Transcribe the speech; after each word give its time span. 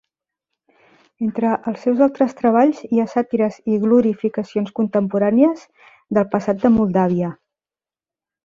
Entre 1.25 1.51
els 1.71 1.83
seus 1.87 2.01
altres 2.05 2.33
treballs 2.39 2.81
hi 2.87 3.03
ha 3.03 3.05
sàtires 3.13 3.59
i 3.75 3.79
glorificacions 3.85 4.75
contemporànies 4.81 5.69
del 6.19 6.29
passat 6.37 6.65
de 6.65 6.75
Moldàvia. 6.83 7.33